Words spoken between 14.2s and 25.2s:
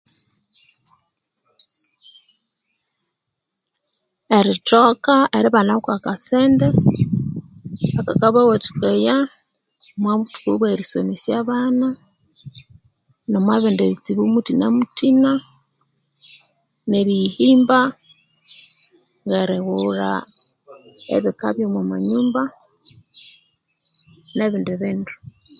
muthina muthina nerihimba nerighulha ebikabya omonyumba nebindi bindu